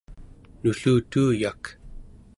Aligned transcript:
nullutuuyak 0.61 1.63